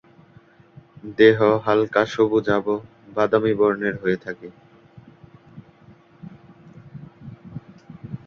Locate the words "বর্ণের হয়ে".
3.53-4.17